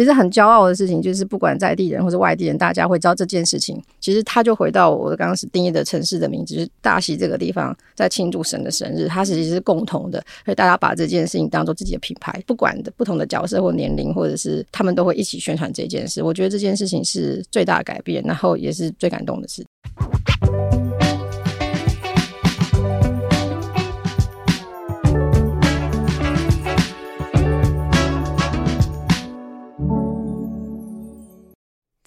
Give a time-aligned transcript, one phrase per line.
[0.00, 3.78] 其实很骄傲的事情，就是不管在地人或者外地人，大家会知道这件事情。
[4.00, 16.22] 其实他就回到我刚刚是定义的城市的名字，就是大溪这个地方在庆祝神的生日，它其实是共同的，所以大家把这件事情当做自己的品牌，不管的不同的角色或年龄，或者是他们都会一起宣传这件事。
[16.22, 19.62] 我觉得这件事情是最大的改变，然后也是最感动的事。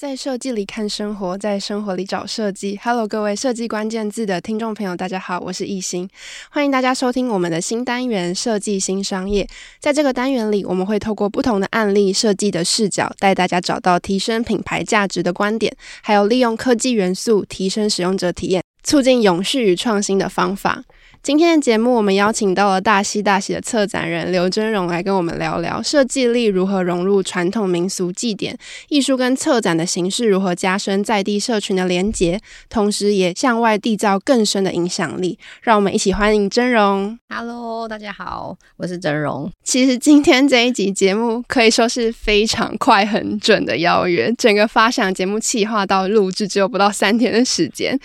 [0.03, 2.77] 在设计里看生活，在生活里找设计。
[2.83, 6.09] Hello，各位设计关键字的听众朋友，大家好，我是易欣，
[6.49, 9.47] 欢迎大家收听我们的新单元——设计新商业。
[9.79, 20.83] 在这个单元里，我们会透过不同的案例、设计的视角，带大家找到提升品牌价值的观点，还有利用科技元素提升使用者体验，促进永续与创新的方法。
[21.23, 28.57] 今天的节目，我们邀请到了大溪大喜的策展人刘真荣来跟我们聊聊设计力如何融入传统民俗祭典，
[28.89, 35.39] 艺术跟策展的形式如何加深在地社群的连结，同时也向外缔造更深的影响力。
[35.61, 37.17] 让我们一起欢迎真荣。
[37.29, 39.49] Hello，大家好，我是真荣。
[39.63, 47.97] 其实今天这一集节目可以说是非常快很准的邀约，整个发想节目企划到录制只有不到三天的时间。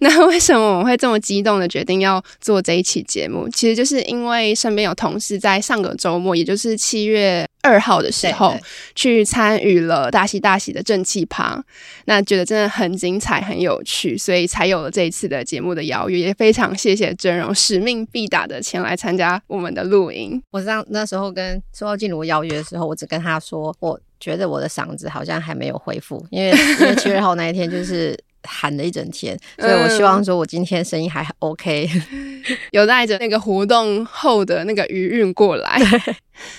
[0.00, 8.56] 那为什么我们会这么激动的决定要做这一期节目，其实就是因为身边有同事在上个周末，也就是七月二号的时候，
[8.96, 11.64] 去参与了大喜大喜的正气趴，
[12.06, 16.18] 那觉得真的很精彩、很有趣，所以才有了这一次的节目的邀约。
[16.18, 20.42] 也非常谢谢真荣使命必达的前来参加我们的录音。
[20.50, 28.18] 我上那时候跟收到静茹邀约的时候，我只跟他说，我觉得我的嗓子好像还没有恢复，因为因为七月二号那一天就是。
[28.46, 31.88] 喊了一整天，所以我希望说，我今天声音还 OK，
[32.72, 35.80] 有带着那个活动后的那个余韵过来。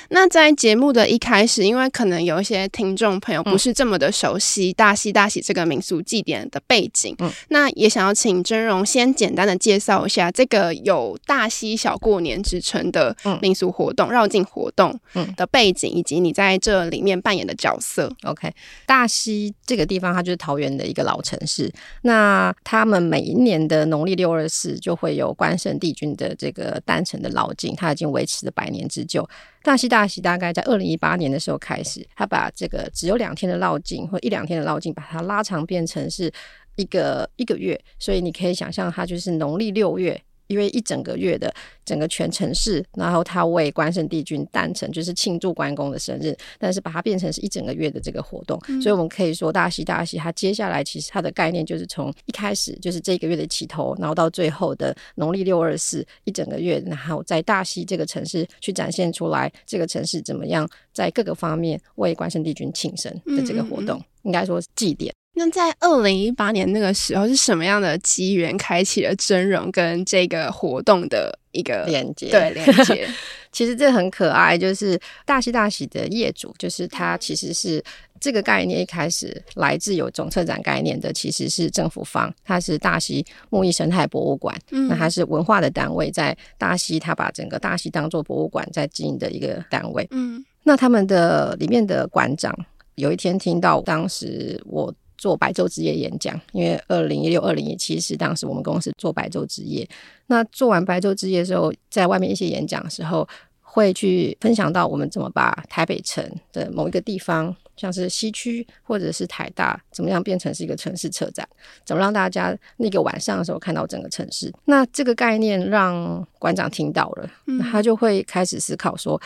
[0.09, 14.97] 那在节目的一开始，因为可能有一些听众朋友不是这么的熟悉大溪大喜这个民俗祭典的背景，嗯，那也想要请真荣先简单的介绍一下这个有大溪小过年之称的民俗活动、绕境活动
[15.35, 18.11] 的背景，以及你在这里面扮演的角色。
[18.23, 18.51] OK，
[18.85, 21.71] 大溪这个地方它就是桃园的一个老城市，
[22.01, 29.27] 那他们每一年的农历六二四就会有关圣帝君的这个诞辰的老境，它已经维持了百年之久。
[29.67, 36.31] 大溪大喜大概在二零一八年的时候开始，他把这个只有两天的绕境或一两天的绕境，把它拉长变成是
[36.77, 40.23] 一个一个月，所以你可以想象，它就是农历六月。
[40.47, 41.53] 因为一整个月的
[41.85, 64.05] 整个全城市，然后他为关圣帝君诞辰，就是庆祝关公的生日，但是把它变成是一整个月的这个活动，嗯、所以我们可以说大溪大喜，它接下来其实它的概念就是从一开始就是这个月的起头，然后到最后的农历六二四一整个月，然后在大溪这个城市去展现出来这个城市怎么样在各个方面为关圣帝君庆生的这个活动，嗯嗯嗯。
[64.23, 65.13] 应该说是祭典。
[65.37, 72.31] 那在二零一八年那个时候，是什么样的机缘开启了真容跟这个活动的一个连接？
[72.31, 73.07] 对，连接。
[73.51, 77.83] 其实这很可爱，就是大溪大喜的业主，就是他其实是
[78.19, 92.55] 这个概念一开始来自有总策展概念的，其实是政府方，它是大溪木艺生态博物馆，嗯，那它是文化的单位，在大溪，他把整个大溪当做博物馆在经营的一个单位，嗯，那他们的里面的馆长
[92.95, 94.91] 有一天听到当时我。
[95.17, 99.87] 做白昼之夜演讲，因为二零一六、二零一七是当时我们公司做白昼之夜。
[100.27, 103.27] 那做完白昼之夜的时候，在外面一些演讲的时候，
[103.61, 111.47] 会去分享到我们怎么把台北城的某一个地方，像是西区或者是台大，怎么样变成是一个城市车站，
[111.85, 114.53] 怎么让大家那个晚上的时候看到整个城市。
[114.65, 117.29] 那这个概念让馆长听到了，
[117.71, 119.19] 他就会开始思考说。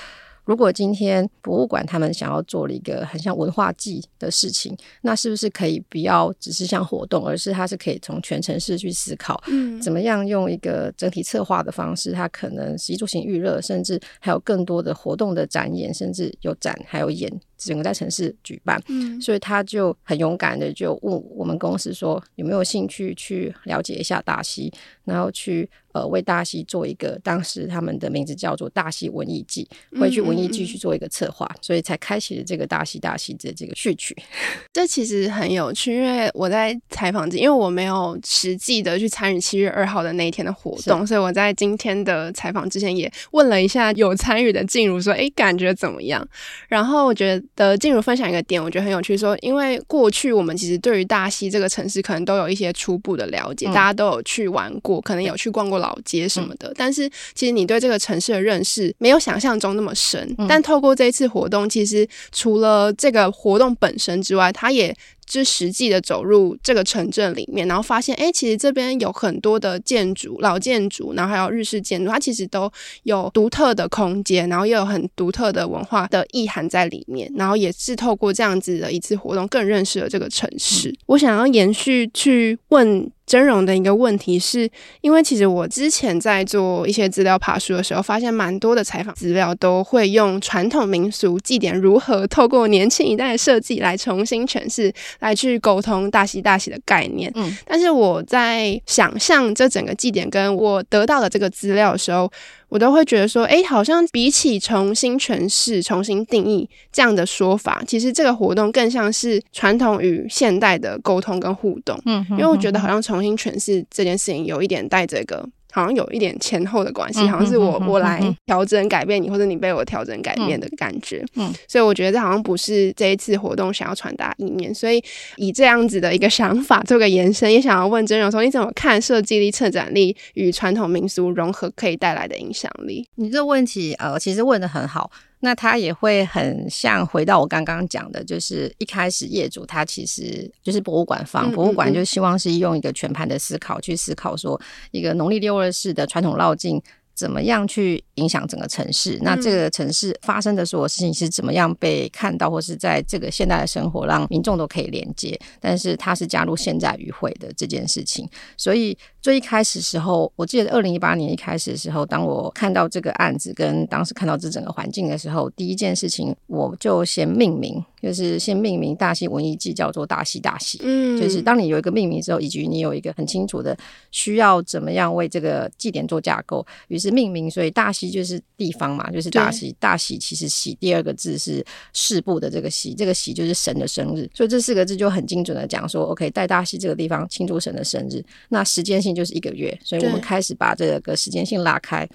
[0.46, 24.72] 如果今天博物馆他们想要做了一个很像文化祭的事情，那是不是可以不要只是像活动，而是它是可以从全城市去思考，嗯，怎么样用一个整体策划的方式，它可能食衣住行娱乐，甚至还有更多的活动的展演，甚至有展还有演，整个在城市举办，嗯，所以他就很勇敢的就问我们公司说有没有兴趣去了解一下大溪，
[25.06, 25.70] 然后去。
[25.94, 29.68] 呃，为大溪做一个，当时他们的名字叫做大溪文艺季，
[30.00, 34.16] 回去文艺季去做一个策划，嗯嗯嗯，所以才开启了这个大溪大溪的这个序曲。
[34.74, 46.26] 这其实很有趣，因为我在采访，因为我没有实际的去参与七月二号的那一天的活动，所以我在今天的采访之前也问了一下有参与的静茹说，哎，感觉怎么样？
[46.68, 60.34] 然后我觉得的静茹分享一个点，我觉得很有趣说，说因为过去我们其实对于大溪这个城市可能都有一些初步的了解，嗯、大家都有去玩过，可能有去逛过老街什么的，嗯、但是其实你对这个城市的认识没有想象中那么深。
[60.38, 64.96] 嗯、但透过这一次活动，其实除了这个活动本身之外，它也
[65.26, 72.72] 就实际的走入这个城镇里面，然后发现，哎，其实这边有很多的建筑、老建筑，然后还有日式建筑，它其实都
[73.04, 80.90] 有独特的空间，然后又有很独特的文化的意涵在里面，然后也是透过这样子的一次活动，更认识了这个城市。
[80.90, 83.10] 嗯、我想要延续去问。
[83.26, 84.70] 真容的一个问题是，
[85.02, 97.32] 因为其实我之前在做一些资料爬书的时候，发现蛮多的采访资料都会用传统民俗祭典如何透过年轻一代的设计来重新诠释，来去沟通大喜大喜的概念。
[97.36, 102.30] 嗯，但是我在想象这整个祭典跟我得到的这个资料的时候，
[102.72, 112.02] 我都会觉得说，哎，好像比起重新诠释、重新定义这样的说法，其实这个活动更像是传统与现代的沟通跟互动。
[112.06, 115.46] 嗯，因为我觉得好像重新诠释这件事情有一点带这个。
[115.72, 121.26] 好像有一点前后的关系，好像是我我来调整改变你，或者你被我调整改变的感觉。
[121.36, 124.74] 嗯，所以我觉得这好像不是这一次活动想要传达意念。
[124.74, 125.04] 所以
[125.38, 133.08] 以这样子的一个想法做个延伸，也想要问真荣说，你怎么看设计力、策展力与传统民俗融合可以带来的影响力？
[133.16, 135.10] 你这个问题呃，其实问的很好。
[135.42, 144.60] 那他也会很像回到我刚刚讲的，就是一开始业主他其实就是博物馆方，博物馆就希望是用一个全盘的思考去思考说，
[144.92, 146.82] 一个农历六二四的传统绕境。
[147.14, 149.20] 怎么样去影响整个城市？
[149.22, 155.40] 那这个城市发生的所有事情是怎么样被看到，或是在这个现代的生活让民众都可以连接？
[155.60, 158.28] 但是它是加入现在与会的这件事情。
[158.58, 167.84] 所以最一开始时候，我记得二零一八年一开始的时候，当我看到这个案子跟当时看到这整个环境的时候，第一件事情我就先命名。
[168.02, 173.78] 就是先命名大溪文艺祭叫做大溪大溪，嗯，就是当你有一个命名之后，以及你有一个很清楚的
[174.10, 181.64] 需要怎么样为这个祭典做架构，于是命名，所以大溪就是地方嘛，就是大溪，大喜其实喜第二个字是
[181.94, 192.08] 氏部的这个喜，这个喜就是神的生日，所以这四个字就很精准的讲说，OK，在大溪这个地方庆祝神的生日，那时间性就是一个月，所以我们开始把这个时间性拉开。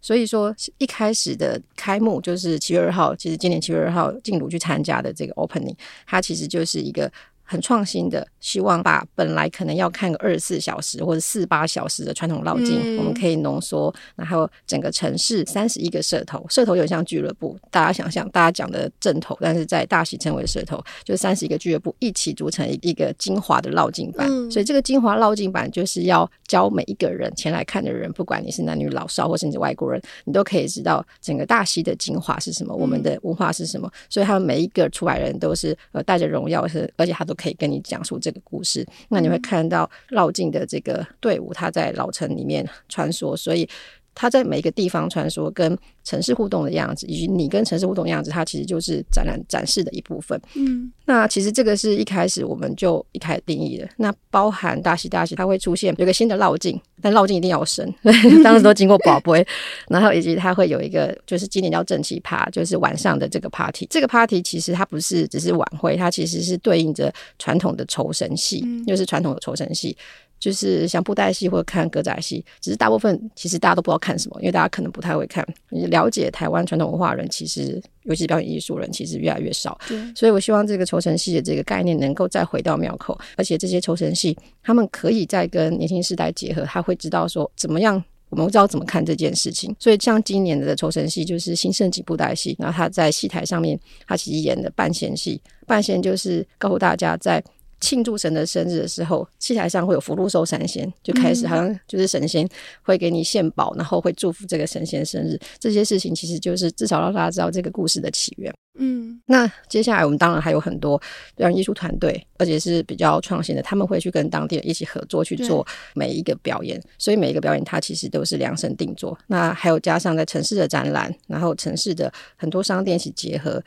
[0.00, 5.76] 所以说，一开始的开幕就是七月二号，其实今年七月二号静茹去参加的这个 opening，
[6.06, 7.10] 它其实就是一个。
[7.44, 37.31] 很创新的，希望把本来可能要看个二十四小时或者四八小时的传统绕境，嗯、我们可以浓缩，然后整个城市三十一个社头，社头有点像俱乐部，大家想象，大家讲的正头，但是在大溪称为社头，就三十一个俱乐部一起组成一个精华的绕境版，嗯、所以这个精华绕境版就是要教每一个人前来看的人，不管你是男女老少或甚至外国人，你都可以知道整个大溪的精华是什么，我们的文化是什么，所以他们每一个出来人都是呃带着荣耀，是而且他都。
[37.34, 43.68] 可以跟你讲述这个故事，那你会看到绕境的这个队伍，他在老城里面穿梭，所以
[44.14, 50.40] 他在每一个地方穿梭，跟城市互动的样子，以及你跟城市互动的样子，它其实就是展览展示的一部分。
[50.54, 56.80] 嗯，那其实这个是一开始我们就一开始定义的，那包含大喜大喜，它会出现有个新的绕境。
[57.04, 57.92] 但绕境一定要神，
[58.44, 59.44] 当时都经过宝贝，
[59.88, 63.84] 然后以及它会有一个，就是今年叫正气趴，就是晚上的这个 party。
[63.90, 69.96] 这个 party 其实它不是只是晚会，它其实是对应着传统的酬神戏，嗯、就是传统的酬神戏。
[70.42, 75.46] 就是像布袋戏或者看歌仔戏，只是大部分其实大家都不知道看什么，因为大家可能不太会看。
[75.68, 79.78] 你了解台湾传统文化人，其实尤其是表演艺术人，其实越来越少。
[79.86, 89.72] 对所以我希望这个酬神戏的这个概念能够再回到庙口，而且这些酬神戏他们可以再跟年轻世代结合，他会知道说怎么样，我们知道怎么看这件事情。
[89.78, 97.40] 所以像今年的酬神戏就是新盛景布袋戏，然后他在戏台上面，他其实演的半仙戏，半仙就是告诉大家在。
[97.82, 102.48] 庆祝神的生日的时候，戏台上会有福禄寿三仙，就开始好像就是神仙
[102.80, 105.38] 会给你献宝，然后会祝福这个神仙生日。
[105.58, 108.54] 这些事情其实就是至少让大家知道这个故事的起源。
[108.78, 110.98] 嗯，那接下来我们当然还有很多
[111.36, 116.80] 让艺术团队，而且是比较创新的，他们会去跟当地人一起合作去做每一个表演。
[116.96, 119.18] 所以每一个表演它其实都是量身定做。
[119.26, 123.62] 那还有加上在城市的展览，然后城市的很多商店一起结合。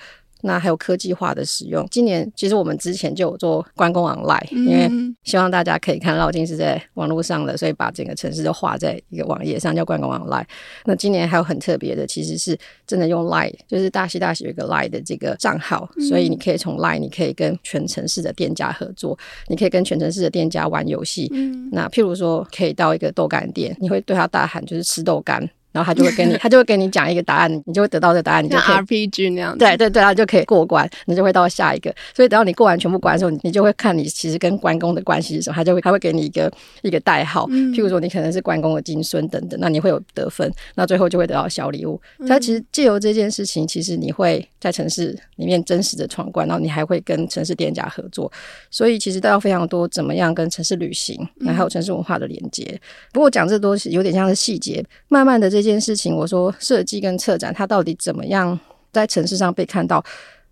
[0.46, 1.86] 那还有科技化的使用。
[1.90, 4.90] 今年其实我们之前就有做关公 online，因为
[5.24, 10.46] 希望大家可以看绕境是在网络上的，所以把整个城市都画在一个网页上，叫关公 online。
[10.86, 21.32] 那今年还有很特别的，其实是真的用 line，就是大溪大学有一个 line 的这个账号，所以你可以从 line，你可以跟全城市的店家合作，你可以跟全城市的店家玩游戏。
[21.72, 25.50] 那譬如说，可以到一个豆干店，你会对他大喊，就是吃豆干。
[25.76, 29.60] 然后他就会跟你， 他就会给你讲一个答案，你就会得到这个答案，你就可以 RPG 那样子。
[29.60, 31.94] 对对对，他就可以过关，你就会到下一个。
[32.16, 36.50] 所以等到你过完全部关的时候，你就会看你其实跟关公的关系是什么，他就会他会给你一个
[36.82, 42.00] 一个代号，譬如说你可能是关公的金孙等等，那你会有得分，那最后就会得到小礼物。
[42.26, 48.32] 他其实借由这件事情，其实你会在城市里面真实的闯关，然后你还会跟城市店家合作，
[48.72, 52.80] 所以其实都要非常多怎么样跟城市旅行，然后还有城市文化的连接。
[53.12, 58.58] 不过讲这都是有点像是细节，慢慢的这件事情，我说设计跟策展它到底怎么样
[58.94, 60.02] 在城市上被看到？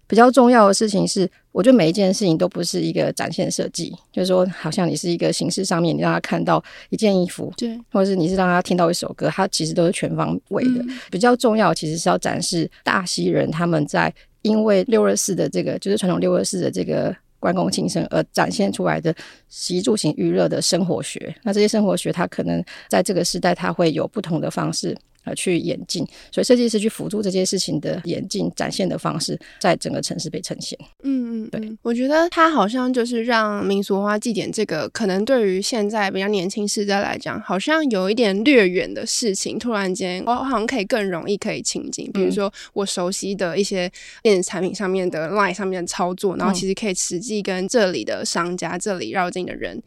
[0.06, 10.84] 比较重要的事情是，我觉得每一件事情都不是一个展现设计，就是说，好像你是一个形式上面，你让他看到一件衣服，对，或者是你是让他听到一首歌，它其实都是全方位的。
[10.84, 19.14] 嗯、比较重要其实是要展示大西人他们在因为六二四的这个，就是传统六二四的这个关公庆生而展现出来的
[19.50, 21.36] 习住行娱乐的生活学。
[21.44, 24.98] 那这些生活学，它可能在这个时代，它会有不同的方式。
[25.24, 30.78] 呃，去演进，所以设计师去辅助这件事情的演进展现的方式，在整个城市被呈现。
[31.04, 42.12] 嗯嗯，对，我觉得它好像就是让民俗文化祭典这个，可能对于现在比较年轻世代来讲，好像有一点略远的事情，突然间我好像可以更容易可以亲近。
[42.12, 43.90] 比如说我熟悉的一些
[44.22, 49.82] 电子产品上面的 LINE 上面的操作，然后其实可以实际跟这里的商家、这里绕境的人。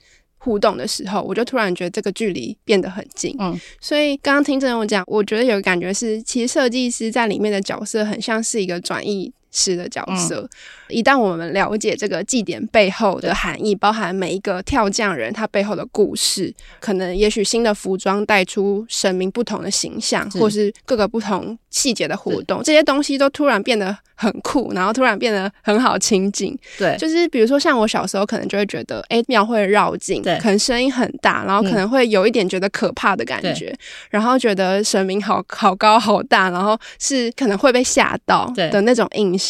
[0.47, 3.35] 互动的时候，我就突然觉得这个距离变得很近。
[3.41, 10.43] 嗯，所以刚刚听郑总讲，我觉得有个感觉是，其实设计师在里面的角色很像是一个转译师的角色。
[10.43, 10.49] 嗯
[10.89, 26.57] 一旦我们了解这个祭典背后的含义，包含每一个跳将人他背后的故事，可能也许新的服装带出神明不同的形象，或是各个不同细节的活动，这些东西都突然变得很酷，然后突然变得很好亲近。
[26.79, 33.77] 对，就是比如说像我小时候可能就会觉得，哎，庙会绕境，对，可能声音很大，然后可能会有一点觉得可怕的感觉，
[34.09, 39.46] 然后觉得神明好好高好大，然后是可能会被吓到的那种印象。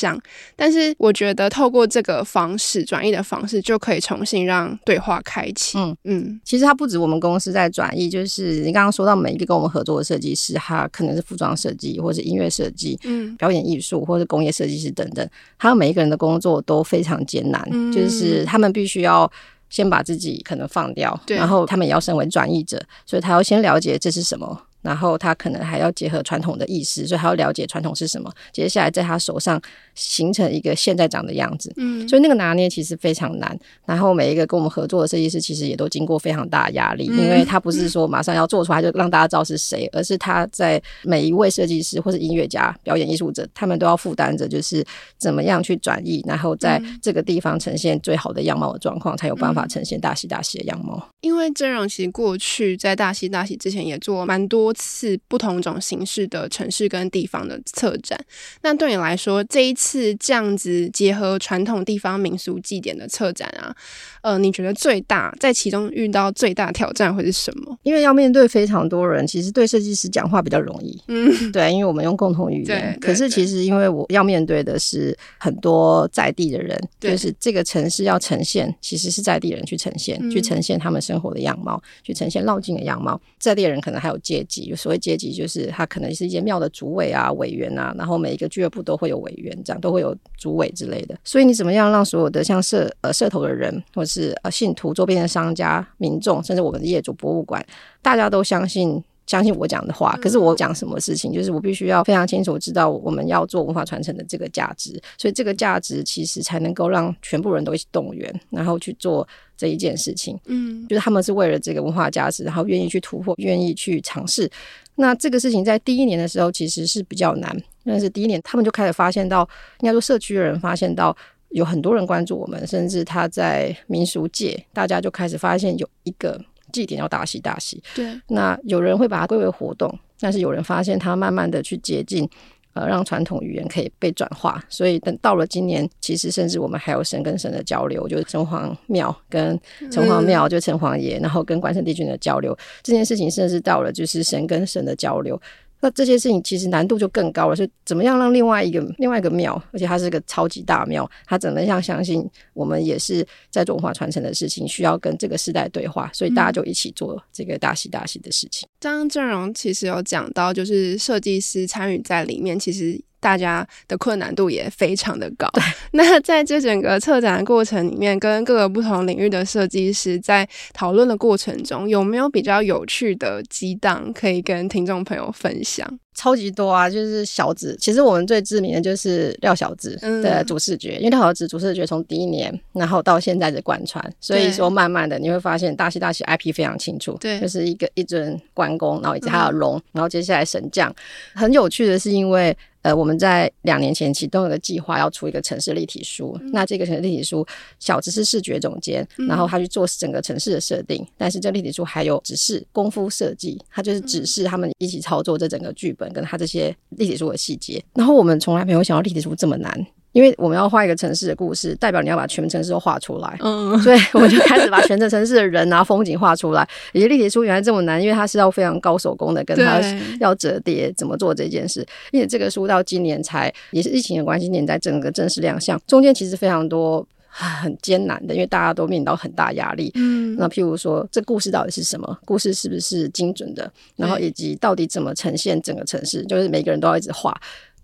[0.54, 1.46] 但是我觉得。
[1.56, 5.78] 透过这个方式转译的方式，就可以重新让对话开启。
[5.78, 15.26] 嗯嗯，其实它不止我们公司在转译，就是你刚刚说到每一个跟我们合作的设计师，他可能是服装设计，或者音乐设计，嗯，表演艺术，或是工业设计师等等，
[15.56, 19.30] 他们每一个人的工作都非常艰难，嗯、就是他们必须要
[19.70, 24.60] 先把自己可能放掉，对然后他们也要身为转译者，所以他要先了解这是什么。
[24.86, 28.32] 然后他可能还要结合传统的意识，所以还要了解传统是什么。
[28.52, 29.60] 接下来在他手上
[29.96, 33.58] 形成一个现在长的样子，嗯，所以那个拿捏其实非常难。
[33.84, 44.84] 然后每一个跟我们合作的设计师，其实也都经过非常大的压力，嗯、因为他不是说马上要做出来就让大家知道是谁，而是他在每一位设计师或是音乐家、表演艺术者，他们都要负担着，就是
[45.18, 51.08] 怎么样去转译，然后在这个地方呈现最好的样貌的状况，才有办法呈现大喜大喜的样貌。
[51.22, 58.18] 因为郑荣其实过去在大喜大喜之前也做蛮多次不同种形式的城市跟地方的策展，
[58.62, 63.74] 那对你来说，这一次这样子结合传统地方民俗祭典的策展啊，
[64.22, 67.76] 呃，你觉得最大在其中遇到最大挑战会是什么？
[67.82, 72.98] 因为要面对非常多人，其实对设计师讲话比较容易，嗯， 对，因为我们用共同语言。
[73.00, 83.20] 可是其实因为我要面对的是很多在地的人，就是这个城市要呈现，其实是在地人去呈现，嗯、去呈现他们生活的样貌，去呈现绕境的样貌。
[83.38, 91.16] 在地人可能还有阶级，所谓阶级就是他可能是一些庙的主委啊、委员啊，然后每一个俱乐部都会有委员，这样都会有主委之类的。
[91.24, 97.64] 所以你怎么样让所有的像社呃社头的人，或是呃信徒、周边的商家、民众，甚至我们的业主、博物馆，
[98.00, 99.02] 大家都相信。
[99.26, 110.38] 相信我讲的话，可是我讲什么事情，就是我必须要非常清楚知道我们要做文化传承的这个价值，所以这个价值其实才能够让全部人都一起动员，然后去做这一件事情。
[110.46, 114.48] 嗯，就是他们是为了这个文化价值，然后愿意去突破，愿意去尝试。
[114.94, 119.40] 那这个事情在第一年的时候其实是比较难，但是第一年他们就开始发现到，
[119.80, 121.14] 应该说社区的人发现到
[121.48, 126.40] 有很多人关注我们，甚至他在民俗界，大家就开始发现有一个。
[126.72, 128.18] 祭典要大喜大喜，对。
[128.28, 132.28] 那有人会把它归为活动，但是有人发现它慢慢的去接近，
[132.74, 134.62] 呃，让传统语言可以被转化。
[134.68, 139.58] 所以等到了今年，其实甚至我们还有神跟神的交流，就是城隍庙跟
[139.90, 142.56] 城隍庙，就城隍爷，然后跟关圣帝君的交流。
[142.82, 145.40] 这件事情甚至到了就是神跟神的交流。
[145.86, 158.68] 那这些事情其实难度就更高了，是怎么样让另外一个另外一个庙，而且它是个超级大庙，它怎么样相信我们也是在做文化传承的事情，需要跟这个时代对话，所以大家就一起做这个大喜大喜的事情。
[158.80, 163.00] 刚刚郑荣其实有讲到，就是设计师参与在里面，其实。
[163.26, 165.50] 大家的困难度也非常的高。
[165.90, 175.98] 那在这整个策展的过程里面，跟各个不同领域的设计师在讨论的过程中，有没有比较有趣的激荡可以跟听众朋友分享？
[176.16, 176.90] 超级多啊！
[176.90, 190.92] 就是小子，其实我们最知名的就是廖小子的主视觉，嗯、因为廖小子主视觉从第一年，然后到现在的贯穿，所以说慢慢的你会发现大戏大戏 IP 非常清楚，对，就是一个一尊关公，然后以及还有龙，嗯、然后接下来神将，
[191.34, 192.56] 很有趣的是因为。
[192.82, 196.38] 呃，我们在两年前启动了个计划，要出一个城市立体书。
[196.40, 197.44] 嗯、那这个城市立体书，
[197.80, 201.04] 小子是视觉总监，嗯、然后他去做整个城市的设定。
[201.18, 207.82] 但是这立体书还有指示功夫设计，他就是指示他们一起操作这整个剧本跟他这些立体书的细节。
[207.94, 209.86] 然后我们从来没有想到立体书这么难。
[210.12, 216.66] 因为我们要画一个城市的故事，代表你要把全城市都画出来，嗯，所以我们就开始把全城城市的人啊、 风景画出来。
[216.94, 219.78] 以及立体书原来这么难，因为它是要非常高手工的，跟它
[220.18, 221.86] 要折叠怎么做这件事。
[222.12, 227.06] 因为这个书到今年才也是疫情的关系，今年在整个正式亮相，中间其实非常多
[227.38, 229.92] 很艰难的，因为大家都面临到很大压力。
[229.94, 232.18] 嗯，那譬如说，这故事到底是什么？
[232.24, 233.70] 故事是不是精准的？
[233.94, 236.24] 然后以及到底怎么呈现整个城市？
[236.24, 237.38] 就是每个人都要一直画。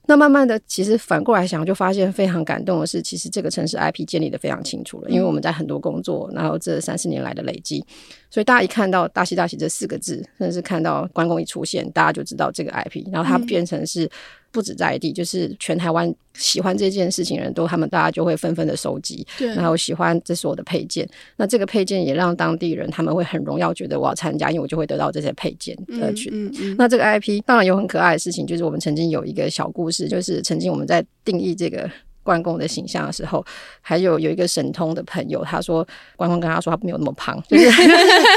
[0.06, 7.85] 那慢慢的，其实反过来想，就发现非常感动的是，其实这个城市 IP 建立的非常清楚了，因为我们在很多工作，然后这三四年来的累积，
[8.30, 14.11] 所以大家一看到“大喜大喜”这四个字，甚至是看到关公一出现，大家就知道这个 IP，然后它变成是。
[14.52, 21.09] 不止在地，就是全台湾喜欢这件事情的人都，他们大家就会纷纷的收集，对，然后喜欢这是我的配件。
[21.37, 26.30] 那这个配件也让当地人他们会很荣耀，觉得我要参加，因为我就会得到这些配件的群。
[26.32, 31.90] 嗯嗯嗯、那这个 IP 当然有很可爱的事情，就是我们曾经有一个小故事，就是曾经我们在定义这个。
[32.23, 33.45] 关公的形象的时候，
[33.81, 35.87] 还有有一个神通的朋友，他说
[36.17, 37.71] 关公跟他说他没有那么胖， 就是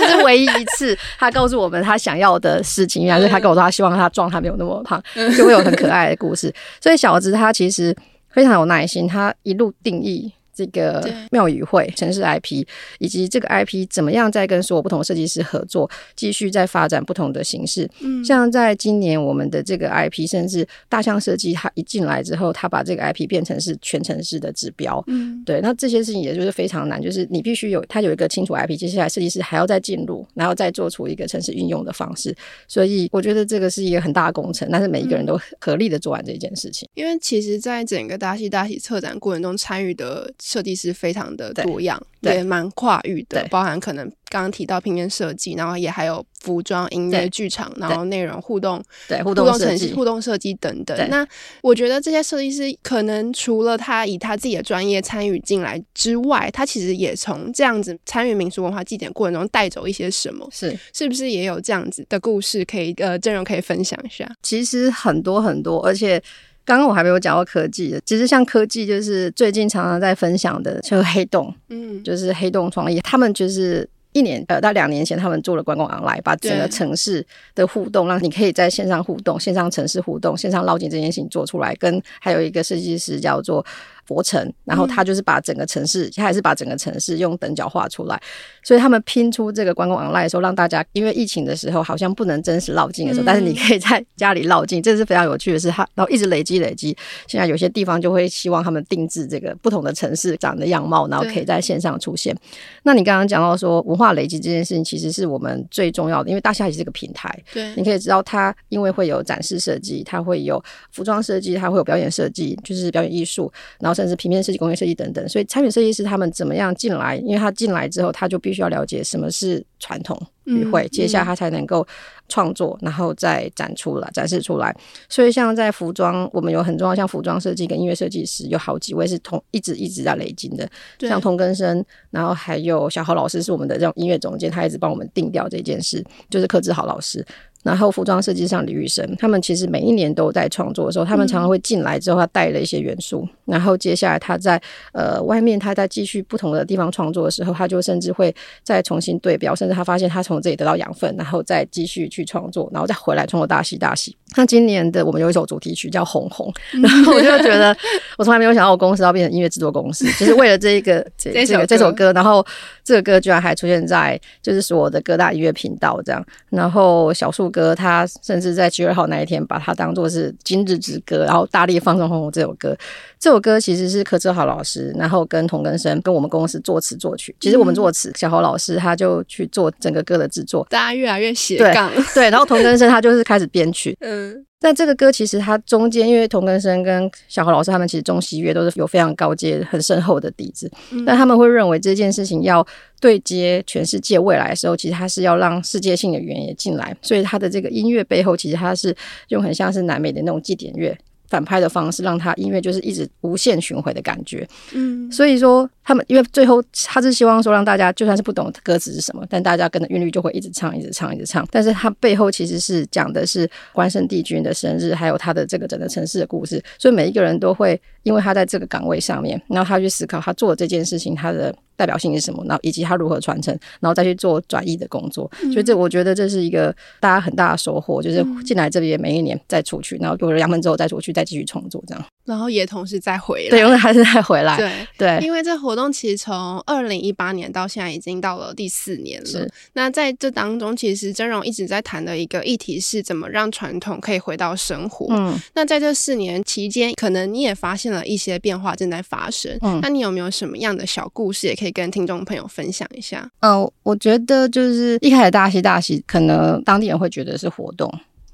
[0.01, 5.01] 这是唯一一次他告诉我们他想要的事情，原来是他跟我说他希望他壮，他没有那么胖，
[5.37, 6.53] 就会有很可爱的故事。
[6.81, 7.95] 所以小子他其实
[8.29, 10.31] 非常有耐心，他一路定义。
[10.55, 12.65] 这个庙宇会城市 IP，
[12.99, 17.89] 以及这个 IP 怎么样在跟所有不同设计师合作，继续在发展不同的形式。
[17.99, 25.03] 嗯，像在今年我们的这个 IP，甚至大象设计，它一进来之后，它把这个 IP 变成是全城市的指标。
[25.07, 32.33] 嗯，对，那这些事情也就是非常难，就是你必须有它有一个清楚 IP，接下来设计师还要再进入，然后再做出一个城市运用的方式。
[32.67, 36.87] 所以我觉得这个是一个很大的工程，但是每一个人都合力的做完这件事情。
[36.93, 40.31] 因为其实，在整个大戏大戏策展过程中参与的。
[40.45, 50.95] 设计师非常的多样，对，也蛮跨域的，包含可能刚刚提到平面设计，然后也还有服装、音乐、剧场，然后内容互动，对，互动设计、互动设计等等。
[51.09, 51.27] 那
[51.63, 60.47] 我觉得这些设计师可能除了他以他自己的专业参与进来之外，他其实也从这样子参与民俗文化祭典过程中带走一些什么？
[60.51, 64.31] 是，是不是也有这样子的故事可以呃，阵容可以分享一下？
[64.43, 66.21] 其实很多很多，而且。
[66.65, 83.65] 刚刚我还没有讲到科技的，其实像科技就是最近常常在分享的，就是黑洞，嗯，就是黑洞创意，他们就是一年呃到两年前，他们做了观光 online，把整个城市的互动，让你可以在线上互动、线上城市互动、线上捞金这件事情做出来，跟还有一个设计师叫做。
[84.05, 88.21] 佛城，然后他就是把整个城市，他还是把整个城市用等角画出来，
[88.63, 95.71] 所以他们拼出这个观光 online 的时候，让大家因为疫情的时候好像不能真实绕境的时候，但是你可以在家里绕境，这是非常有趣的事。
[95.71, 96.95] 他然后一直累积累积，
[97.27, 102.35] 现在有些地方就会希望他们定制这个不同的城市长的样貌，然后可以在线上出现。
[102.83, 113.94] 那你刚刚讲到说文化累积这件事情，其实是我们最重要的，因为大夏也是这个平台，对，你可以知道它因为会有展示设计，它会有服装设计，它会有表演设计，就是表演艺术，然后。
[113.95, 117.15] 甚至平面设计、工业设计等等，所以参与设计师他们怎么样进来？
[117.17, 121.87] 因为他进来之后，他就必须要了解什么是传统与会，嗯、接下来他才能够
[122.27, 124.75] 创作，然后再展出来、展示出来。
[125.07, 137.25] 所以，像在服装，我们有很重要，像服装设计跟音乐设计师有好几位是同一直一直在累积的，像童根生，然后还有小豪老师是我们的这种音乐总监，他一直帮我们定调这件事，就是柯志豪老师。
[137.65, 143.27] 然后服装设计上，李玉生他们其实每一年都在创作的时候，他们常常会进来之后，他带了一些元素。
[143.47, 144.61] 嗯、然后接下来他在
[144.93, 154.15] 呃外面，他在继续不同的地方创作的时候，他就甚至会再重新对标，甚至他发现他从这里得到养分，然后再继续去创作，然后再回来创作大戏大戏。
[154.37, 157.75] 那今年的我们有一首主题曲叫《红红》，然后我就觉得
[158.19, 162.45] 我从来没有想到我公司要变成音乐制作公司， 就是为了这一个这这个这首歌，然后
[162.83, 167.51] 这个歌居然还出现在就是所有的各大音乐频道这样，然后小树。
[167.55, 172.75] 歌，他甚至在七月二号那一天把它当做是今日之歌，然后大力放送《红红》这首歌。
[173.17, 177.33] 这首歌其实是柯志豪老师，然后跟童根生跟我们公司作词作曲。
[177.39, 180.67] 其实我们作词，小豪老师他就去做整个歌的制作。
[180.69, 183.95] 大家越来越斜杠，对，对，然后童根生他就是开始编曲。
[184.01, 184.45] 嗯。
[184.65, 192.65] 那这个歌其实它中间，因为童根生跟小何老师他们其实中西乐都是有非常高阶、很深厚的底子，嗯、但他们会认为这件事情要
[192.99, 198.95] 对接全世界未来的时候，其实它是要让世界性的语言也进来，所以它的这个音乐背后其实它是
[199.27, 200.97] 用很像是南美的那种祭典乐。
[201.27, 204.47] 反拍的方式，让他音乐就是一直无限循环的感觉。
[204.73, 211.47] 嗯，所以说他们因为最后他是希望说让大家就算是不懂歌词是什么，但大家跟着韵律就会一直唱，一直唱，一直唱。
[211.51, 216.61] 但是他背后其实是讲的是关圣帝君的生日，还有他的这个整个城市的故事。
[216.79, 221.55] 所以每一个人都会因为他在这个岗位上面，然后他去思考他做的这件事情，他的。
[221.77, 222.41] 代表性是什么？
[222.45, 225.29] 然后以及他如何传承，然后再去做转译的工作。
[225.43, 232.01] 嗯、所以这我觉得这是一个大家很大的收获，就是进来这边每一年再出去，然后有了养分之后再出去，再继续创作这样。
[232.25, 234.57] 然后也同时再回来，对，因为还是再回来。
[234.57, 239.47] 对对，因为这活动其实从二零一八年到现在已经到了第四年了。
[239.73, 245.05] 那在这当中，其实真荣一直在谈的一个议题是怎么让传统可以回到生活。
[245.11, 245.39] 嗯。
[245.53, 249.55] 那在这四年期间，可能你也发现了一些变化正在发生。
[249.61, 249.79] 嗯。
[249.83, 251.75] 那你有没有什么样的小故事也可以？
[251.75, 253.29] 跟听众朋友分享一下。
[253.41, 257.93] 嗯、呃，我觉得就是一开始大喜大喜，可能当地人会觉得是活动，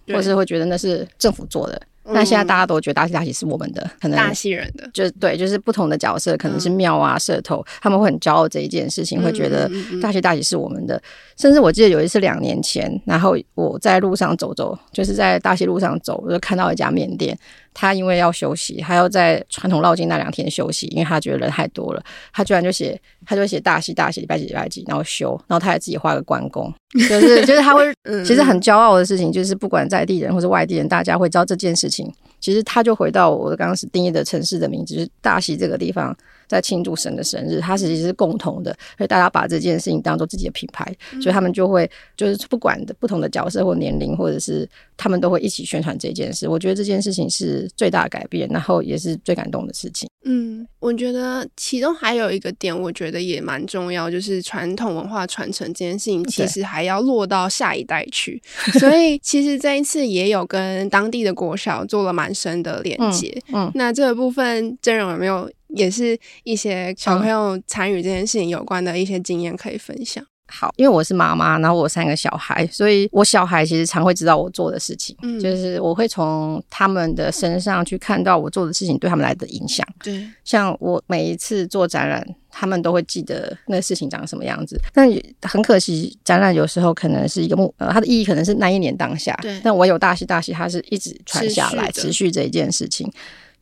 [0.10, 1.82] 或是会觉得那是政府做的。
[2.04, 9.70] 那现在大家都觉得大戏大溪是我们的，可能大戏人的，就是对，就是不同的角色，可能是庙啊、社头，他们会很骄傲这一件事情，会觉得
[10.02, 11.02] 大戏大溪是我们的。
[11.38, 17.38] 甚至我记得有一次两年前，然后我在路上走走，就是在大溪路上走，我就看到一家面店。
[17.74, 26.74] 他因为要休息，他要在传统绕境那两天休息，因为他觉得人太多了，他居然就写，他就写大戏大溪礼拜几礼拜几，然后休，然后他还自己画个关公，
[27.08, 27.94] 就是就是他会，
[28.26, 32.12] 其实很骄傲的事情，就是不管在地人或是外地人，大家会知道这件事情。
[32.40, 36.16] 其实他就回到我刚刚是定义的城市的名字，就是大溪这个地方。
[36.52, 46.50] 在庆祝神的生日，它其实际是共同的，所以大家把这件事情当做自己的品牌，所以他们就会就是不管的不同的角色或年龄，或者是他们都会一起宣传这件事。
[46.50, 50.10] 我觉得这件事情是最大的改变，然后也是最感动的事情。
[50.26, 58.42] 嗯，我觉得其中还有一个点，我觉得也蛮重要，就是传统文化传承这件事情，其实还要落到下一代去。
[58.78, 63.42] 所以其实这一次也有跟当地的国小做了蛮深的连接。
[63.54, 65.50] 嗯，嗯，那这个部分真容有没有？
[65.76, 70.26] 也是一些小朋友参与这件事情有关的一些经验可以分享。
[70.54, 79.88] 好，因为我是妈妈，然后我三个小孩，所以我小孩其实常会知道我做的事情，嗯，就是我会从他们的身上去看到我做的事情对他们来的影响。
[80.04, 84.78] 对，像我每一次做展览，他们都会记得那个事情长什么样子。
[84.94, 85.10] 但
[85.44, 89.34] 很可惜，展览有时候可能是一个目，呃，它的意义可能是那一年当下。
[89.42, 93.10] 对，但我有大喜大喜，它是一直传下来，持续这一件事情。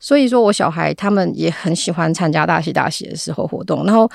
[0.00, 4.10] 所以说，我小孩他们也很喜欢参加大喜大喜的时候活动，然后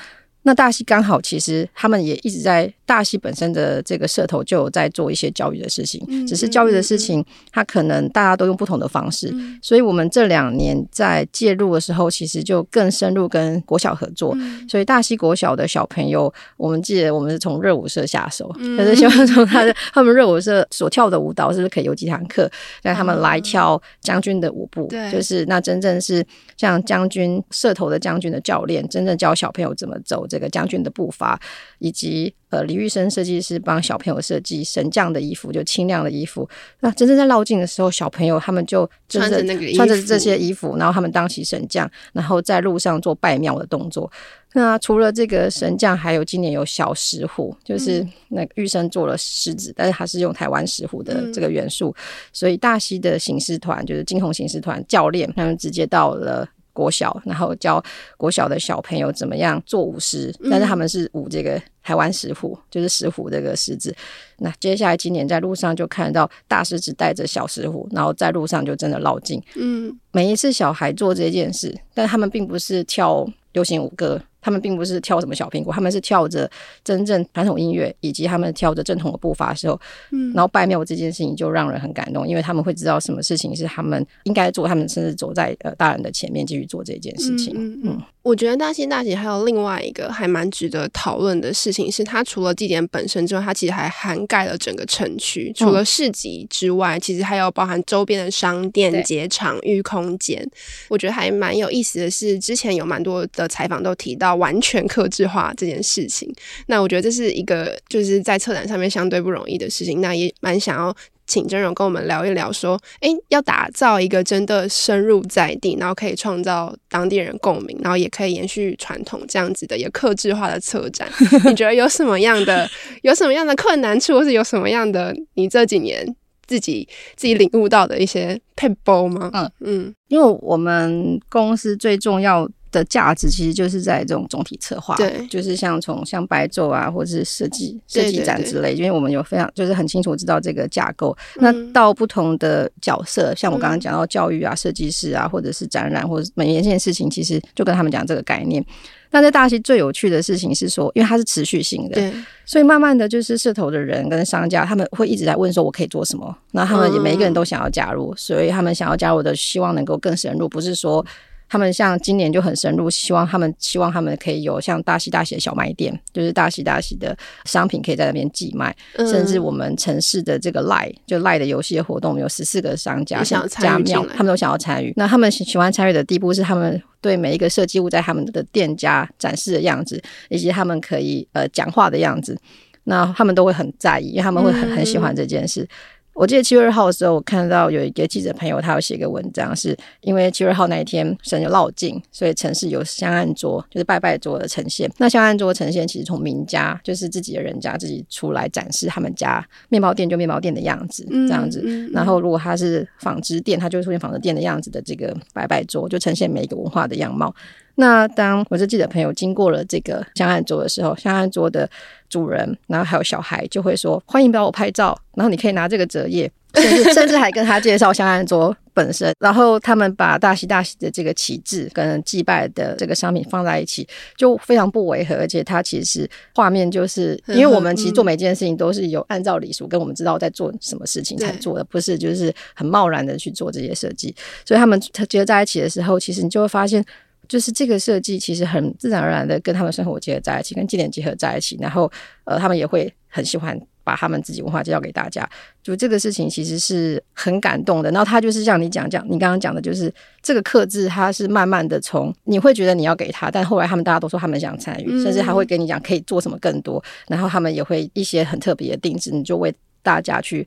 [0.46, 2.72] 那大溪刚好，其实他们也一直在。
[2.86, 14.38] 大溪本身的这个社头就有在做一些教育的事情，只是教育的事情，它可能大家都用不同的方式，所以我们这两年在介入的时候，其实就更深入跟国小合作。
[14.68, 22.48] 所以大溪国小的小朋友，我们记得我们是从热舞社下手，可是希望从他的他们热舞社所跳的舞蹈，是不是可以有几堂课
[22.82, 24.86] 让他们来跳将军的舞步？
[24.86, 26.24] 对，就是那真正是
[26.56, 31.40] 像将军社头的将军的教练，真正教小朋友怎么走这个将军的步伐，
[31.78, 32.34] 以及。
[32.48, 36.48] 呃，李玉生设计师帮小朋友设计神将的衣服，就清亮的衣服。
[36.78, 44.08] 那真正在绕境的时候，小朋友他们就穿着那个穿着这些衣服，然后他们当起神将，然后在路上做拜庙的动作。
[44.52, 51.92] 那除了这个神将，还有今年有小石虎，就是那个玉生做了狮子，但是他是用台湾石虎的这个元素，
[52.32, 56.48] 所以大溪的行狮团就是金红行狮团教练，他们直接到了。
[56.76, 57.82] 国小，然后教
[58.18, 63.96] 国小的小朋友怎么样做舞狮，但是他们是舞这个台湾石虎，就是石虎这个狮子。
[64.40, 69.42] 那接下来今年在路上就看到大狮子带着小石虎，然后在路上就真的绕境。
[69.54, 74.20] 嗯，每一次小孩做这件事，但他们并不是跳流行舞歌。
[74.46, 76.48] 他们并不是跳什么小苹果，他们是跳着
[76.84, 79.76] 真正传统音乐，以及他们跳着正统的步伐的时候，
[80.12, 87.54] 嗯，然后拜庙这件事情就让人很感动，因为他们会知道什么事情是他们应该做，他们甚至走在呃大人的前面继续做这件事情。
[87.56, 100.48] 嗯，嗯，嗯，我觉得大溪大溪还有另外一个还蛮值得讨论的事情，是它除了祭典本身之外，它其实还涵盖了整个城区，除了市集之外，其实还有包含周边的商店、街场、域空间。
[100.88, 104.35] 我觉得还蛮有意思的是，之前有蛮多的采访都提到。
[104.36, 106.32] 完全克制化这件事情，
[106.66, 110.00] 那我觉得这是一个就是在策展上面相对不容易的事情。
[110.00, 110.94] 那也蛮想要
[111.26, 121.10] 请真荣跟我们聊一聊，说，哎、欸，要打造一个真的深入在地，然后可以创造当地人共鸣，然后也可以延续传统这样子的一个客制化的策展，
[121.46, 122.68] 你觉得有什么样的
[123.02, 126.06] 有什么样的困难处，或是有什么样的你这几年
[126.46, 129.28] 自己自己领悟到的一些撇步吗？
[129.34, 141.16] 嗯嗯，因为我们公司最重要的价值其实就是在这种总体策划，对，就是像从像白昼啊，或者是设计设计展之类，因为我们有非常就是很清楚知道这个架构。
[141.36, 148.62] 嗯、那到不同的角色，像我刚刚讲到教育啊、设计师啊，或者是展览或者每一件事情，其实就跟他们讲这个概念。
[149.10, 152.12] 那在大溪最有趣的事情是说，因为它是持续性的，对，
[152.44, 156.36] 所以慢慢的就是社头的人跟商家，他们会一直在问说，我可以做什么？
[156.52, 161.04] 那他们也每一个人都想要加入，嗯、所以他们想要加入的，希望能够更深入，不是说。
[161.48, 174.92] 他们像今年就很深入，希望他们希望他们可以有像大溪大溪的小卖店，就是大溪大溪的商品可以在那边寄卖，嗯、甚至我们城市的这个赖就赖的游戏的活动，我们有十四个商家想加庙，他们都想要参与。
[174.96, 182.36] 那他们喜欢参与的地步是，他们对每一个设计物在他们的店家展示的样子，以及他们可以呃讲话的样子，
[182.84, 185.62] 那他们都会很在意，因为他们会很很喜欢这件事。
[185.62, 185.68] 嗯
[186.16, 194.90] 我记得七月二号的时候，我看到有一个记者朋友，他有写一个文章，是因为七月二号那一天神有绕境，所以城市有香案桌，就是拜拜桌的呈现。
[194.96, 201.60] 那香案桌呈现其实从名家，就是自己的人家自己出来展示他们家面包店就面包店的样子，这样子。
[201.64, 207.34] 嗯嗯嗯、然后如果他是纺织店，他就会出现纺织店的样子的这个拜拜桌，就呈现每一个文化的样貌。
[207.78, 211.68] 那当我这记者朋友经过了这个香案桌的时候，香案桌的
[212.08, 219.14] 主人，然后还有小孩就会说：“欢迎帮我拍照。”然后你可以拿这个折页，甚 至甚至还跟他介绍香案桌本身。
[219.18, 225.14] 然后他们把大喜大喜的这个旗帜跟祭拜的这个商品放在一起，就非常不违和。
[225.14, 234.14] 而且它其实画面就是， 因为我们其实做每件事情都是有按照礼俗跟我们知道在做什么事情才做的，不是就是很贸然的去做这些设计。
[234.44, 236.84] 所以他们结合在一起的时候，其实你就会发现。
[237.28, 241.90] 就是这个设计其实很自然而然的跟他们生活结合在一起，跟祭典结合在一起，然后
[242.24, 245.28] 呃，他们也会很喜欢把他们自己文化介绍给大家。
[245.62, 247.90] 就这个事情其实是很感动的。
[247.90, 260.46] 然后他就是像你讲讲，你刚刚讲的，就是这个刻字，他是慢慢的从你会觉得你要给他，但后来他们大家都说他们想参与，甚至还会跟你讲可以做什么更多，然后他们也会一些很特别的定制，你就为大家去。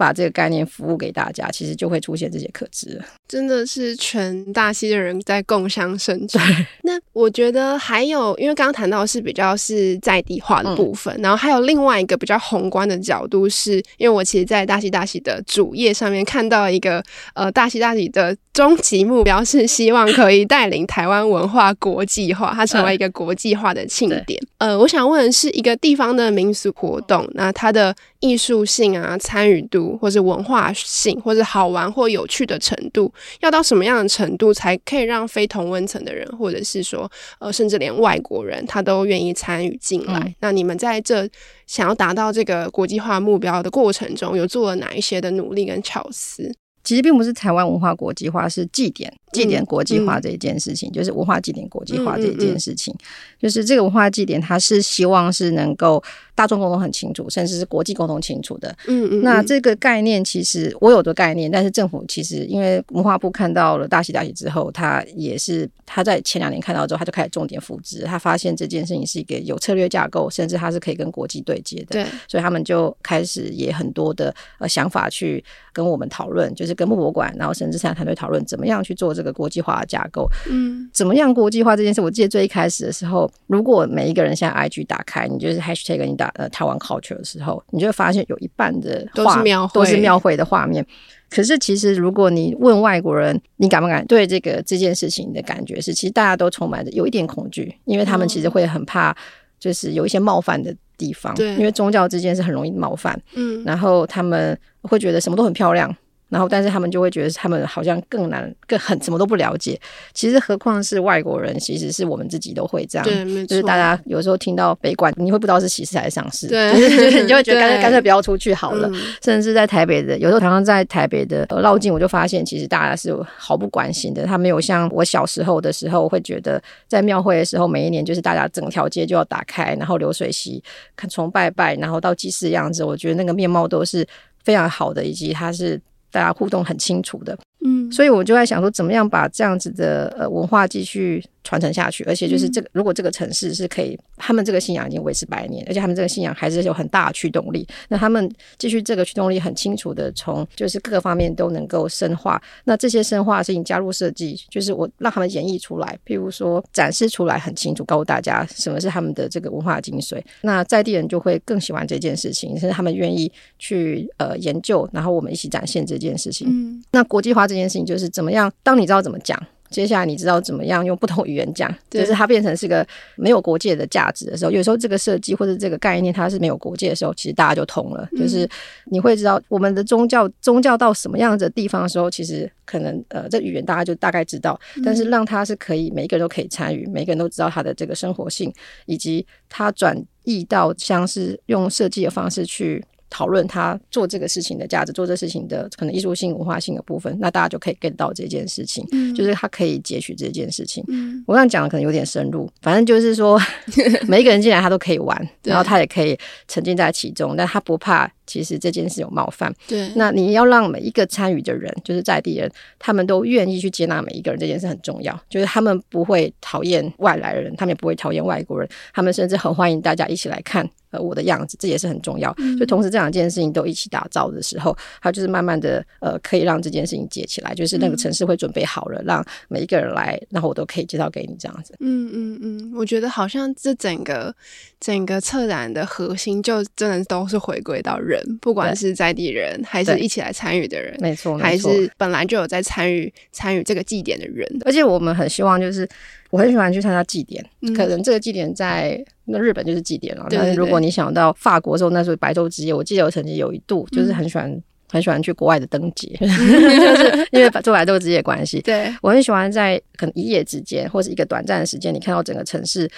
[0.00, 6.38] 把这个概念服务给大家，其实就会出现这些客制，真的是全大溪的人在共襄盛举。
[6.84, 17.02] 那我觉得还有，因为刚刚谈到的是比较是在地化的部分，嗯、然后还有另外一个比较宏观的角度是，是因为我其实，在大溪大溪的主页上面看到一个
[17.34, 24.40] 呃，大溪大溪的终极目标是希望可以带领台湾文化国际化，它成为一个国际化的庆典。
[24.58, 40.18] 嗯、呃，我想问的是，一个地方的民俗活动，那它的艺术性啊，参与度，或是文化性，或是好玩或有趣的程度，要到什么样的程度才可以让非同温层的人，或者是说，呃，甚至连外国人他都愿意参与进来？
[40.18, 41.28] 嗯、那你们在这
[41.66, 46.52] 想要达到这个国际化目标的过程中，有做了哪一些的努力跟巧思？
[46.82, 52.94] 其实并不是台湾文化国际化，是祭典祭典国际化这一件事情，嗯、就是文化祭典国际化这一件事情，
[53.38, 56.02] 就是这个文化祭典，它是希望是能够。
[56.40, 58.74] 大众沟通很清楚，甚至是国际沟通清楚的。
[58.86, 59.20] 嗯嗯。
[59.22, 68.04] 那这个概念其实我有的概念，但是政府其实因为文化部看到了大喜大喜之后，他也是他在前两年看到之后，他就开始重点复制。
[68.04, 71.88] 他发现这件事情是一个有策略架构，甚至他是可以跟国际对接的。
[71.90, 72.06] 对。
[72.26, 80.26] 所以他们就开始也很多的呃想法去跟我们讨论，就是跟木博馆，然后甚至是团队讨论怎么样去做这个国际化的架构。
[80.48, 80.88] 嗯。
[80.90, 82.00] 怎么样国际化这件事？
[82.00, 86.29] 我记得最一开始的时候，如果每一个人现在 IG 打开，你就是 Hashtag 你打。
[86.34, 90.84] 呃，台湾 culture 的时候，你就会发现有一半的画都是庙会，都是庙会的画面。
[91.28, 99.16] 可是，其实如果你问外国人，你敢不敢对这个这件事情的感觉是，其实大家都充满着有一点恐惧，因为他们其实会很怕，
[99.58, 101.32] 就是有一些冒犯的地方。
[101.36, 103.16] 对，因为宗教之间是很容易冒犯。
[103.34, 105.94] 嗯，然后他们会觉得什么都很漂亮。
[106.30, 109.78] 然后，但是他们就会觉得他们好像更难、更很什么都不了解。
[110.14, 113.04] 其实，何况是外国人，其实是我们自己都会这样。
[113.04, 113.46] 对。
[113.46, 116.46] 就是大家有时候听到北管，你会不知道是喜事还是丧事。
[116.46, 118.88] 对，就是你就会觉得 干脆干脆不要出去好了。
[118.92, 124.24] 嗯、甚至在台北的，有时候常常在台北的绕境，我就发现其实大家是毫不关心的。
[124.24, 130.62] 他没有像我小时候的时候，会觉得在庙会的时候，每一年就是大家整条街就要打开，然后流水席，
[130.94, 134.06] 看从拜拜，然后到祭祀的样子，我觉得那个面貌都是
[134.44, 135.80] 非常好的，以及它是。
[136.10, 147.66] 大家互动很清楚的，嗯，所以我就在想说，怎么样把这样子的呃文化继续传承下去，而且就是这个，如果这个城市是可以他们这个信仰已经维持百年，而且他们这个信仰还是有很大的驱动力。
[147.88, 152.40] 那他们继续这个驱动力很清楚的从就是各个方面都能够深化。
[152.64, 160.22] 那这些深化的事情加入设计，就是我让他们演绎出来，譬如说展示出来很清楚，告诉大家什么是他们的这个文化精髓。
[160.40, 166.48] 那在地人就会更喜欢这件事情，甚至他们愿意去呃研究，然后我们一起展现这件事情。
[166.48, 168.50] 嗯，那国际化这件事情就是怎么样？
[168.62, 169.38] 当你知道怎么讲。
[169.70, 172.84] 接下来你知道怎么样用不同语言讲，就是它变成是个
[173.14, 178.08] 没有国界的价值的时候，有时候这个设计或者这个概念它是没有国界的时候，其实大家就通了。
[178.18, 178.48] 就是
[178.86, 188.52] 你会知道我们的宗教宗教到什么样的地方的时候，其实可能呃这语言大家就大概知道，但是让它是可以每一个人都可以参与，每个人都知道它的这个生活性，
[188.86, 192.84] 以及它转译到像是用设计的方式去。
[193.10, 200.82] 讨论他做这个事情的价值，做这事情的可能艺术性、文化性的部分，那大家就可以 get 到这件事情，嗯、就是他可以截取这件事情。
[200.88, 203.38] 嗯、我刚才讲的可能有点深入，反正就是说，
[204.08, 206.16] 每一个人进来他都可以玩，然后他也可以
[206.48, 209.52] 沉浸在其中，但他不怕其实这件事有冒犯。
[209.66, 215.20] 对，那你要让每一个参与的人，就是在地人，他们都愿意去接纳每一个人，这件事很重要。
[215.28, 220.68] 就是他们不会讨厌外来人，他们也不会讨厌外国人，他们甚至很欢迎大家一起来看。
[220.90, 222.34] 呃，我的样子，这也是很重要。
[222.38, 227.54] 嗯、就同时这两件事情都一起打造的时候，它就是慢慢的呃，可以让这件事情接起来。
[227.54, 231.76] 就是那个城市会准备好了，嗯、让每一个人来，然后我都可以介绍给你这样子。
[231.78, 234.34] 嗯嗯嗯，我觉得好像这整个
[234.80, 244.46] 整个策展的核心，就真的都是回归到人，不管是在地人，还是一起来参与的人，没错，还是本来就有在参与参与这个祭典的人。
[244.64, 245.88] 而且我们很希望就是。
[246.30, 250.28] 我很喜欢去参加祭典，嗯、可能这个祭典在那日本就是祭典了。
[250.30, 258.60] 但是如果你想到法国的时候，那时候白昼之夜，我记得我曾经有一度就是很喜欢、嗯、很喜欢去国外的灯节， 嗯、就是因为做白昼之夜关系。
[258.60, 262.88] 对，我很喜欢在可能一夜之间或是一个短暂的时间，你看到整个城市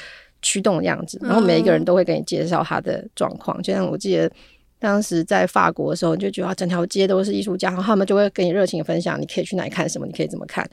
[0.43, 3.59] 驱动的样子，然后每一个人都会给你介绍他的状况。
[3.59, 4.31] 嗯、就像我记得
[4.83, 10.69] 当时在法国的时候，你就觉得整条街都是艺术家，然后他们就会跟你热情的分享，你可以去哪里看什么，你可以怎么看。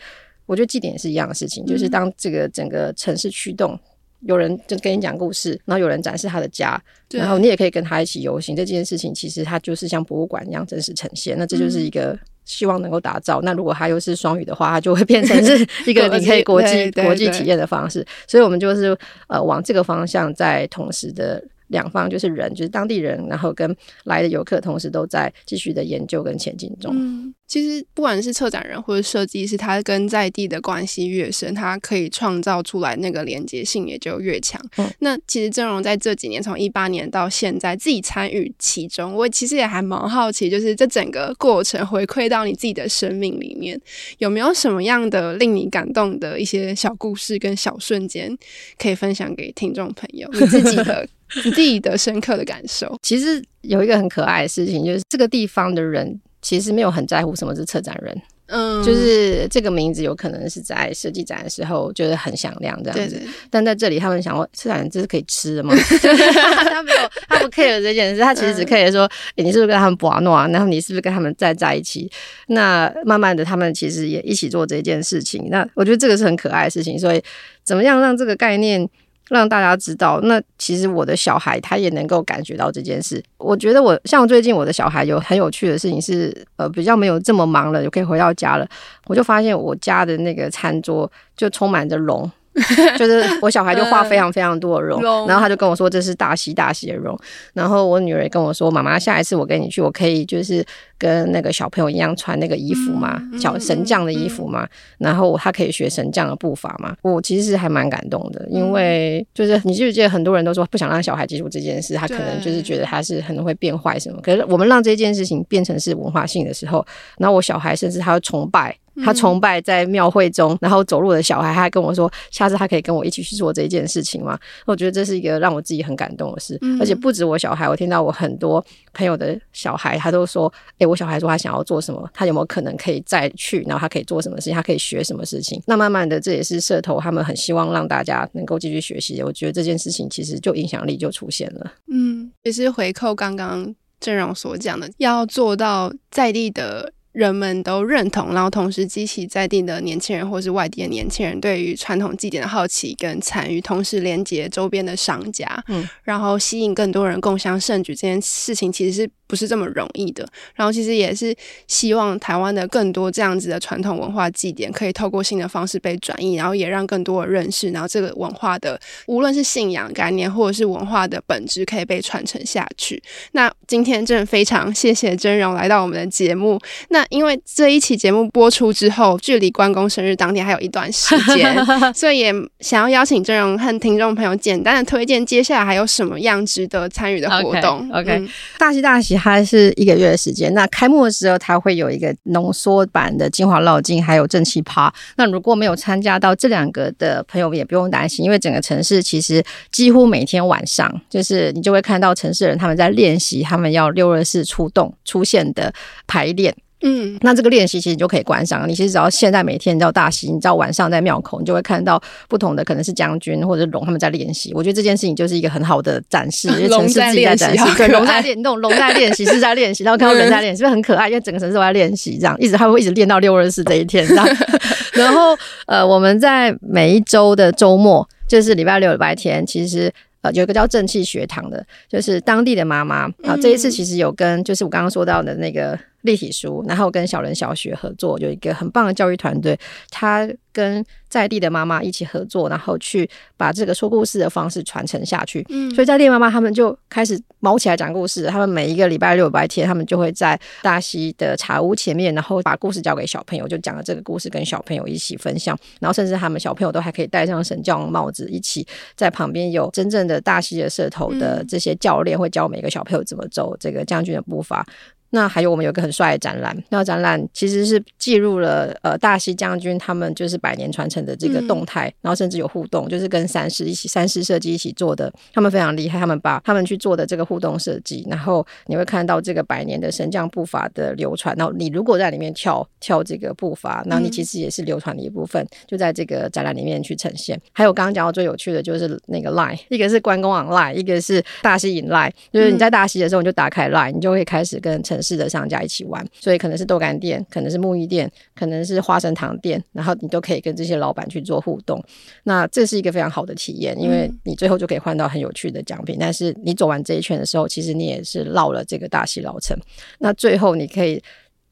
[0.48, 3.80] 我觉得祭典也是一样的事情，就是当这个整个城市驱动，嗯、
[4.22, 8.56] 有人就跟你讲故事，然后有人展示他的家，然后你也可以跟他一起游行。
[8.56, 11.38] 这件事情其实它就是像博物馆一样真实呈现。
[11.38, 13.40] 那这就是一个希望能够打造。
[13.42, 18.04] 嗯、那如果它又是双语的话，它就会变成是 一个你可以国际国际体验的方式。
[18.28, 21.44] 所以我们就是呃往这个方向在同时的。
[21.70, 27.34] 两方就是人，就是当地人，然后跟来的游客，同时都在继续的研究跟前进中。
[27.50, 34.64] 其实不管是策展人或者设计师，他跟在地的关系越深，他可以创造出来那个连接性也就越强。
[34.78, 43.82] 嗯，那其实郑荣在这几年，从一八年到现在，自己参与其中，我其实也还蛮好奇，就是这整个过程回馈到你自己的生命里面，
[44.20, 48.38] 有没有什么样的令你感动的一些小故事跟小瞬间，
[48.78, 50.30] 可以分享给听众朋友？
[50.32, 51.06] 你自己的。
[51.46, 65.76] 你自己的深刻的感受，其实有一个很可爱的事情，就是这个地方的人其实没有很在乎什么是策展人，嗯，就是这个名字有可能是在设计展的时候就是很响亮这样子，但在这里他们想说，策展人这是可以吃的吗？
[65.78, 66.98] 他没有，
[67.28, 72.10] 他不 care 这件事，他其实只 care 说，你是不是跟他们玩闹，然后你是不是跟他们在在一起？
[72.48, 75.48] 那慢慢的，他们其实也一起做这件事情。
[75.50, 77.22] 那我觉得这个是很可爱的事情，所以
[77.64, 78.90] 怎么样让这个概念？
[79.30, 83.24] 让大家知道，那其实我的小孩他也能够感觉到这件事。
[83.38, 88.68] 我觉得我像最近我的小孩有很有趣的事情是，呃，比较没有这么忙了，就可以回到家了。
[89.06, 92.30] 我就发现我家的那个餐桌就充满着龙。
[92.98, 97.18] 就是我小孩就画非常非常多的龙，然后他就跟我说，这是大喜大喜的龙。
[97.54, 100.66] 然后我女儿也跟我说，妈妈，下一次我跟你去，我可以就是
[101.00, 104.68] 跟那个小朋友一样穿那个衣服嘛，小神将的衣服嘛。
[105.00, 106.96] 然后他可以学神将的步伐嘛。
[107.02, 114.20] 我其实是还蛮感动的，因为就是你记不记得很多人都说不想让小孩接触这件事，他可能就是觉得他是可能会变坏什么。
[114.22, 116.86] 可是我们让这件事情变成是文化性的时候，
[117.18, 118.76] 然后我小孩甚至他会崇拜。
[119.06, 124.38] 他崇拜在庙会中，然后走路的小孩，他还跟我说，下次他可以跟我一起去做这一件事情吗？
[124.66, 135.62] 我觉得这是一个让我自己很感动的事，嗯、而且不止我小孩，我听到我很多朋友的小孩，他都说，诶，我小孩说他想要做什么，他有没有可能可以再去，然后他可以做什么事情，他可以学什么事情？
[135.68, 139.26] 那慢慢的，这也是社头他们很希望让大家能够继续学习的。
[139.26, 141.74] 我觉得这件事情其实就影响力就出现了。
[141.92, 146.92] 嗯，也是回扣刚刚郑荣所讲的，要做到在地的。
[147.12, 157.96] 人们都认同，然后同时激起在地的年轻人或是外地的年轻人对于传统祭典的好奇跟参与，同时连接周边的商家，嗯，然后吸引更多人共享盛举。
[157.96, 160.28] 这件事情其实是不是这么容易的。
[160.56, 161.34] 然后其实也是
[161.68, 173.02] 希望台湾的更多这样子的传统文化祭典，可以透过新的方式被转移，然后也让更多的认识，然后这个文化的无论是信仰概念或者是文化的本质，可以被传承下去。
[173.34, 176.60] 那今天真的非常谢谢真荣来到我们的节目。
[176.90, 181.56] 那因为这一期节目播出之后，距离关公生日当天还有一段时间，
[181.94, 187.88] 所以也想要邀请真荣和听众朋友简单的推荐接下来还有什么样值得参与的活动。
[187.92, 190.54] OK，, okay.、嗯、大喜大喜它是一个月的时间。
[190.54, 194.92] 那开幕的时候，它会有一个浓缩版的精华绕境，还有正气趴。
[195.18, 205.74] 那如果没有参加到这两个的朋友，也不用担心，因为整个城市其实几乎每天晚上，就是你就会看到城市人他们在练习，他们要六二四出动出现的
[206.08, 206.56] 排练。
[206.82, 208.68] 嗯，那这个练习其实你就可以观赏。
[208.68, 214.54] 你其实只要现在每天你知道大溪，你知道晚上在庙口，你就会看到不同的可能是将军或者龙他们在练习。
[214.54, 221.10] 我觉得这件事情就是一个很好的展示， 因为城市自己在展示，对，龙在练，那种龙在练习是在练习，然后看到人在练习，是不是很可爱？
[221.10, 224.26] 因为整个城市都在练习，这样一直他会一直练到六二四这一天，这样。
[224.94, 235.78] 然后呃，我们在每一周的周末，就是礼拜六、礼拜天，其实呃有一个叫正气学堂的，就是当地的妈妈啊，这一次其实有跟就是我刚刚说到的那个。
[236.02, 239.58] 立体书，然后跟小人小学合作，有一个很棒的教育团队，
[239.90, 245.46] 他跟在地的妈妈一起合作，然后去把这个说故事的方式传承下去。
[245.50, 248.26] 嗯，所以在地妈妈他们就开始毛起来讲故事。
[248.28, 255.58] 他们每一个礼拜六、礼拜天，他们就会在大溪的茶屋前面，然后把故事交给小朋友，就讲了这个故事跟小朋友一起分享。
[255.80, 264.66] 然后甚至他们小朋友都还可以戴上神教帽子，一起在旁边有真正的大溪的社头的这些教练会教每个小朋友怎么走这个将军的步伐。
[265.12, 287.40] 那还有我们有个很帅的展览，那个展览其实是记录了呃大西将军他们就是百年传承的这个动态，嗯、然后甚至有互动，就是跟三师一起三师设计一起做的，他们非常厉害，他们把他们去做的这个互动设计，然后你会看到这个百年的神将步伐的流传，然后你如果在里面跳跳这个步伐，那你其实也是流传的一部分，就在这个展览里面去呈现。
[287.52, 301.82] 还有刚刚讲到最有趣的就是那个 Line，一个是关公 online，一个是大西引 Line，就是你在大西的时候你就打开 Line，你就会开始跟城市的商家一起玩，所以可能是豆干店，可能是木艺店，可能是花生糖店，然后你都可以跟这些老板去做互动。
[302.24, 305.96] 那这是一个非常好的体验，因为你最后就可以换到很有趣的奖品。
[305.98, 309.58] 但是你走完这一圈的时候，其实你也是绕了这个大溪老城。
[310.00, 311.02] 那最后你可以。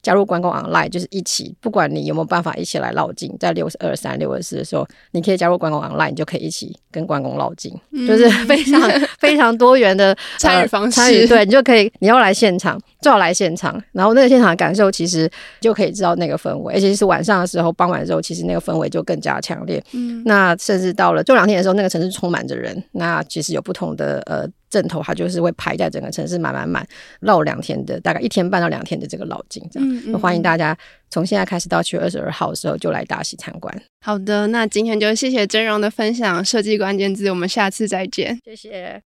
[0.08, 8.80] 加入关公 online 就是一起，不管你有没有办法一起来绕境，在六二三、六二四的时候，你可以加入关公 online，你就可以一起跟关公绕境，嗯、就是非常
[9.20, 10.92] 非常多元的参与方式。
[10.92, 15.30] 参与对，你就可以，你要来现场，最好来现场，然后那个现场的感受，其实
[15.60, 19.84] 就可以知道那个氛围，而且是晚上的时候，傍晚的时候，其实那个氛围就更加强烈。
[19.92, 24.48] 嗯，那甚至到了这两天的时候，那个城市充满着人，那其实有不同的呃。
[24.70, 26.86] 阵头，它就是会排在整个城市满满满
[27.20, 29.88] 绕两天的，大概一天半到两天的这个绕境，这样。
[29.88, 30.76] 嗯嗯、欢迎大家
[31.10, 33.82] 从现在开始到七月二十二号的时候就来大溪参观。
[34.00, 39.07] 好的，那今天就谢谢真荣的分享，设计关键字，我们下次再见，谢谢。